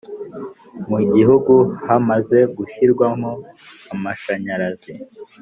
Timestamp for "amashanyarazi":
3.93-4.93